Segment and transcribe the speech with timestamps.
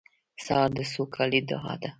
[0.45, 1.89] سهار د سوکالۍ دعا ده.